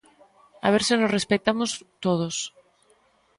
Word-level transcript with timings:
A 0.65 0.67
ver 0.73 0.83
se 0.87 0.95
nos 0.99 1.13
respectamos 1.17 1.71
todos. 2.05 2.35